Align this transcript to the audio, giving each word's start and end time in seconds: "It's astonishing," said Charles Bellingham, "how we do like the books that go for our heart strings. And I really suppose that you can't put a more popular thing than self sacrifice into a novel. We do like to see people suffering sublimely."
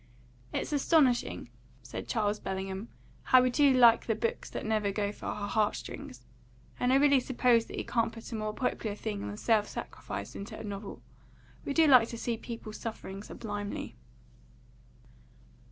"It's 0.51 0.73
astonishing," 0.73 1.51
said 1.83 2.07
Charles 2.07 2.39
Bellingham, 2.39 2.87
"how 3.25 3.43
we 3.43 3.51
do 3.51 3.71
like 3.71 4.07
the 4.07 4.15
books 4.15 4.49
that 4.49 4.65
go 4.95 5.11
for 5.11 5.27
our 5.27 5.47
heart 5.47 5.75
strings. 5.75 6.25
And 6.79 6.91
I 6.91 6.95
really 6.95 7.19
suppose 7.19 7.65
that 7.67 7.77
you 7.77 7.85
can't 7.85 8.11
put 8.11 8.31
a 8.31 8.35
more 8.35 8.51
popular 8.55 8.95
thing 8.95 9.27
than 9.27 9.37
self 9.37 9.67
sacrifice 9.67 10.33
into 10.35 10.57
a 10.57 10.63
novel. 10.63 11.03
We 11.65 11.75
do 11.75 11.85
like 11.85 12.07
to 12.07 12.17
see 12.17 12.35
people 12.35 12.73
suffering 12.73 13.21
sublimely." 13.21 13.95